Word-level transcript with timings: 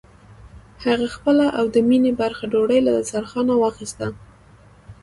هغه 0.85 1.07
خپله 1.15 1.45
او 1.57 1.65
د 1.73 1.77
مينې 1.89 2.11
برخه 2.21 2.43
ډوډۍ 2.51 2.79
له 2.85 2.91
دسترخوانه 2.97 3.53
واخيسته. 3.57 4.07